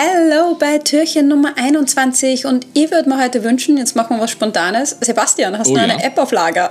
Hello 0.00 0.54
bei 0.54 0.78
Türchen 0.78 1.26
Nummer 1.26 1.54
21 1.56 2.46
und 2.46 2.68
ich 2.72 2.88
würde 2.92 3.08
mir 3.08 3.20
heute 3.20 3.42
wünschen, 3.42 3.76
jetzt 3.78 3.96
machen 3.96 4.16
wir 4.16 4.22
was 4.22 4.30
Spontanes. 4.30 4.96
Sebastian, 5.00 5.58
hast 5.58 5.70
Oh 5.70 5.74
du 5.74 5.78
ja. 5.78 5.82
eine 5.82 6.00
App 6.04 6.16
auf 6.18 6.30
Lager? 6.30 6.70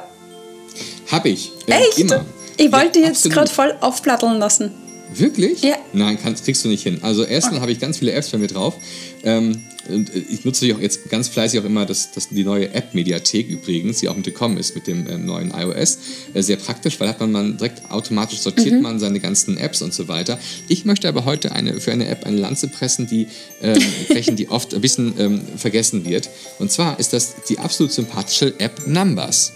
Hab 1.11 1.25
ich. 1.25 1.51
Äh, 1.67 1.73
Echt? 1.73 1.97
Immer. 1.99 2.23
Ich 2.55 2.71
wollte 2.71 2.99
Ja, 2.99 3.07
jetzt 3.07 3.25
absolut. 3.25 3.35
gerade 3.35 3.49
voll 3.51 3.75
aufplatteln 3.81 4.39
lassen. 4.39 4.71
Wirklich? 5.13 5.61
Ja. 5.61 5.77
Nein, 5.93 6.17
kannst, 6.21 6.45
kriegst 6.45 6.63
du 6.65 6.69
nicht 6.69 6.83
hin. 6.83 6.99
Also 7.01 7.23
erstens 7.23 7.59
habe 7.59 7.71
ich 7.71 7.79
ganz 7.79 7.97
viele 7.97 8.11
Apps 8.11 8.29
bei 8.29 8.37
mir 8.37 8.47
drauf. 8.47 8.75
Ähm, 9.23 9.63
und 9.89 10.13
äh, 10.13 10.19
ich 10.29 10.45
nutze 10.45 10.65
die 10.65 10.73
auch 10.73 10.79
jetzt 10.79 11.09
ganz 11.09 11.27
fleißig 11.27 11.59
auch 11.59 11.65
immer 11.65 11.85
das, 11.85 12.11
das, 12.11 12.29
die 12.29 12.43
neue 12.43 12.73
App-Mediathek 12.73 13.49
übrigens, 13.49 13.99
die 13.99 14.09
auch 14.09 14.15
mitgekommen 14.15 14.57
ist 14.57 14.75
mit 14.75 14.87
dem 14.87 15.07
ähm, 15.09 15.25
neuen 15.25 15.51
iOS. 15.51 15.99
Äh, 16.33 16.41
sehr 16.41 16.57
praktisch, 16.57 16.99
weil 16.99 17.07
hat 17.07 17.19
man, 17.19 17.31
man 17.31 17.57
direkt 17.57 17.89
automatisch 17.89 18.39
sortiert 18.39 18.81
man 18.81 18.99
seine 18.99 19.19
ganzen 19.19 19.57
Apps 19.57 19.81
und 19.81 19.93
so 19.93 20.07
weiter. 20.07 20.39
Ich 20.67 20.85
möchte 20.85 21.07
aber 21.07 21.25
heute 21.25 21.51
eine, 21.51 21.79
für 21.79 21.91
eine 21.91 22.07
App 22.07 22.25
eine 22.25 22.37
Lanze 22.37 22.67
pressen, 22.67 23.07
die, 23.07 23.27
ähm, 23.61 23.81
brechen, 24.09 24.35
die 24.35 24.49
oft 24.49 24.73
ein 24.73 24.81
bisschen 24.81 25.13
ähm, 25.17 25.41
vergessen 25.55 26.05
wird. 26.05 26.29
Und 26.59 26.71
zwar 26.71 26.99
ist 26.99 27.13
das 27.13 27.35
die 27.49 27.59
absolut 27.59 27.91
sympathische 27.91 28.59
App 28.59 28.87
Numbers. 28.87 29.53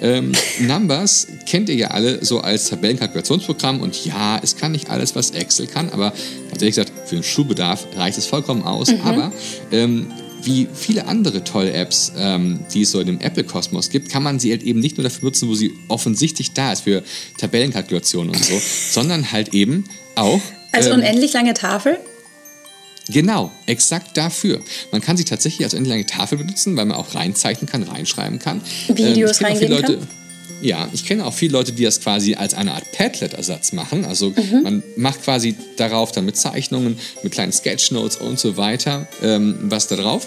Ähm, 0.00 0.32
Numbers 0.60 1.28
kennt 1.46 1.68
ihr 1.68 1.74
ja 1.74 1.88
alle 1.88 2.24
so 2.24 2.40
als 2.40 2.68
Tabellenkalkulationsprogramm 2.68 3.80
und 3.80 4.04
ja, 4.04 4.40
es 4.42 4.56
kann 4.56 4.72
nicht 4.72 4.90
alles, 4.90 5.14
was 5.14 5.30
Excel 5.30 5.66
kann, 5.66 5.90
aber 5.90 6.12
ehrlich 6.52 6.76
gesagt, 6.76 6.92
für 7.06 7.16
den 7.16 7.24
Schulbedarf 7.24 7.86
reicht 7.96 8.18
es 8.18 8.26
vollkommen 8.26 8.62
aus. 8.62 8.92
Aber 9.04 9.32
ähm, 9.72 10.12
wie 10.42 10.68
viele 10.72 11.06
andere 11.06 11.44
tolle 11.44 11.72
Apps, 11.72 12.12
ähm, 12.16 12.60
die 12.72 12.82
es 12.82 12.90
so 12.90 13.00
in 13.00 13.06
dem 13.06 13.20
Apple-Kosmos 13.20 13.90
gibt, 13.90 14.10
kann 14.10 14.22
man 14.22 14.38
sie 14.38 14.50
halt 14.50 14.62
eben 14.62 14.80
nicht 14.80 14.96
nur 14.96 15.04
dafür 15.04 15.26
nutzen, 15.26 15.48
wo 15.48 15.54
sie 15.54 15.72
offensichtlich 15.88 16.52
da 16.52 16.72
ist, 16.72 16.82
für 16.82 17.02
Tabellenkalkulationen 17.38 18.34
und 18.34 18.44
so, 18.44 18.54
sondern 18.90 19.32
halt 19.32 19.54
eben 19.54 19.84
auch 20.14 20.40
Also 20.72 20.90
ähm, 20.90 21.00
unendlich 21.00 21.32
lange 21.32 21.54
Tafel? 21.54 21.98
Genau, 23.10 23.50
exakt 23.66 24.16
dafür. 24.16 24.60
Man 24.92 25.00
kann 25.00 25.16
sie 25.16 25.24
tatsächlich 25.24 25.64
als 25.64 25.74
endlich 25.74 25.90
lange 25.90 26.06
Tafel 26.06 26.38
benutzen, 26.38 26.76
weil 26.76 26.84
man 26.86 26.96
auch 26.96 27.14
reinzeichnen 27.14 27.68
kann, 27.68 27.82
reinschreiben 27.82 28.38
kann. 28.38 28.60
Videos 28.88 29.38
viele 29.38 29.50
reingeben 29.50 29.74
Leute, 29.76 29.98
Ja, 30.62 30.88
ich 30.92 31.06
kenne 31.06 31.24
auch 31.24 31.32
viele 31.32 31.52
Leute, 31.52 31.72
die 31.72 31.84
das 31.84 32.00
quasi 32.00 32.34
als 32.34 32.52
eine 32.54 32.74
Art 32.74 32.92
Padlet-Ersatz 32.92 33.72
machen. 33.72 34.04
Also 34.04 34.30
Mhm. 34.30 34.62
man 34.62 34.82
macht 34.96 35.22
quasi 35.22 35.54
darauf 35.76 36.12
dann 36.12 36.26
mit 36.26 36.36
Zeichnungen, 36.36 36.98
mit 37.22 37.32
kleinen 37.32 37.52
Sketchnotes 37.52 38.16
und 38.16 38.38
so 38.38 38.56
weiter 38.58 39.08
ähm, 39.22 39.56
was 39.62 39.86
da 39.86 39.96
drauf. 39.96 40.26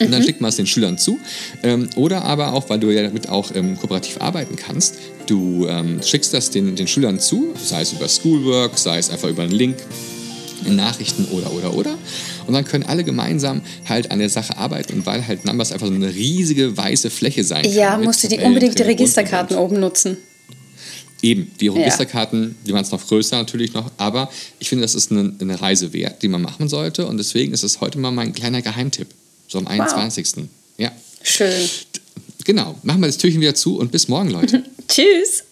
Und 0.00 0.08
Mhm. 0.08 0.12
dann 0.12 0.22
schickt 0.24 0.40
man 0.40 0.48
es 0.48 0.56
den 0.56 0.66
Schülern 0.66 0.98
zu. 0.98 1.20
Ähm, 1.62 1.88
oder 1.96 2.24
aber 2.24 2.54
auch, 2.54 2.68
weil 2.70 2.80
du 2.80 2.90
ja 2.90 3.02
damit 3.02 3.28
auch 3.28 3.54
ähm, 3.54 3.76
kooperativ 3.78 4.20
arbeiten 4.20 4.56
kannst, 4.56 4.96
du 5.26 5.66
ähm, 5.68 6.00
schickst 6.02 6.32
das 6.34 6.50
den, 6.50 6.74
den 6.74 6.88
Schülern 6.88 7.20
zu, 7.20 7.54
sei 7.62 7.82
es 7.82 7.92
über 7.92 8.08
Schoolwork, 8.08 8.78
sei 8.78 8.98
es 8.98 9.10
einfach 9.10 9.28
über 9.28 9.42
einen 9.44 9.52
Link 9.52 9.76
in 9.78 10.11
Nachrichten 10.70 11.26
oder 11.26 11.52
oder 11.52 11.74
oder. 11.74 11.98
Und 12.46 12.54
dann 12.54 12.64
können 12.64 12.84
alle 12.84 13.04
gemeinsam 13.04 13.62
halt 13.88 14.10
an 14.10 14.18
der 14.18 14.28
Sache 14.28 14.56
arbeiten. 14.56 14.94
Und 14.94 15.06
weil 15.06 15.26
halt 15.26 15.44
Numbers 15.44 15.72
einfach 15.72 15.86
so 15.86 15.92
eine 15.92 16.14
riesige 16.14 16.76
weiße 16.76 17.10
Fläche 17.10 17.44
sein 17.44 17.62
kann. 17.62 17.72
Ja, 17.72 17.96
musst 17.96 18.22
du 18.22 18.28
die 18.28 18.36
Tabellen 18.36 18.52
unbedingt 18.52 18.78
die 18.78 18.82
Registerkarten 18.82 19.56
oben 19.56 19.80
nutzen. 19.80 20.16
Eben, 21.22 21.52
die 21.60 21.68
Registerkarten, 21.68 22.56
die 22.66 22.72
waren 22.72 22.82
es 22.82 22.90
noch 22.90 23.06
größer 23.06 23.36
natürlich 23.36 23.72
noch, 23.74 23.92
aber 23.96 24.28
ich 24.58 24.68
finde, 24.68 24.82
das 24.82 24.96
ist 24.96 25.12
eine, 25.12 25.32
eine 25.40 25.60
Reise 25.60 25.92
wert, 25.92 26.20
die 26.22 26.28
man 26.28 26.42
machen 26.42 26.68
sollte. 26.68 27.06
Und 27.06 27.16
deswegen 27.16 27.52
ist 27.52 27.62
es 27.62 27.80
heute 27.80 27.98
mal 27.98 28.10
mein 28.10 28.32
kleiner 28.32 28.60
Geheimtipp. 28.60 29.06
So 29.46 29.58
am 29.58 29.68
21. 29.68 30.48
Ja. 30.78 30.90
Schön. 31.22 31.68
Genau. 32.44 32.74
Machen 32.82 33.00
wir 33.00 33.06
das 33.06 33.18
Türchen 33.18 33.40
wieder 33.40 33.54
zu 33.54 33.78
und 33.78 33.92
bis 33.92 34.08
morgen, 34.08 34.30
Leute. 34.30 34.64
Tschüss. 34.88 35.44